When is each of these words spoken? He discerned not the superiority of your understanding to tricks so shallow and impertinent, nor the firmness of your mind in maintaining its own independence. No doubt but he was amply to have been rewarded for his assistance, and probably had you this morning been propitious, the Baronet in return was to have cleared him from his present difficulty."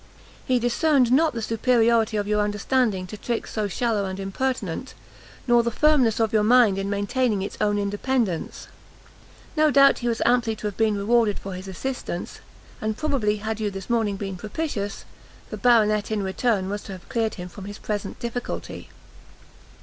He 0.47 0.57
discerned 0.57 1.11
not 1.11 1.33
the 1.35 1.43
superiority 1.43 2.17
of 2.17 2.27
your 2.27 2.41
understanding 2.41 3.05
to 3.05 3.17
tricks 3.17 3.53
so 3.53 3.67
shallow 3.67 4.05
and 4.05 4.19
impertinent, 4.19 4.95
nor 5.45 5.61
the 5.61 5.69
firmness 5.69 6.19
of 6.19 6.33
your 6.33 6.41
mind 6.41 6.79
in 6.79 6.89
maintaining 6.89 7.43
its 7.43 7.55
own 7.61 7.77
independence. 7.77 8.67
No 9.55 9.69
doubt 9.69 9.89
but 9.93 9.97
he 9.99 10.07
was 10.07 10.19
amply 10.25 10.55
to 10.55 10.65
have 10.65 10.75
been 10.75 10.97
rewarded 10.97 11.37
for 11.37 11.53
his 11.53 11.67
assistance, 11.67 12.39
and 12.81 12.97
probably 12.97 13.35
had 13.35 13.59
you 13.59 13.69
this 13.69 13.91
morning 13.91 14.17
been 14.17 14.37
propitious, 14.37 15.05
the 15.51 15.57
Baronet 15.57 16.09
in 16.09 16.23
return 16.23 16.67
was 16.67 16.81
to 16.85 16.93
have 16.93 17.07
cleared 17.07 17.35
him 17.35 17.47
from 17.47 17.65
his 17.65 17.77
present 17.77 18.19
difficulty." 18.19 18.89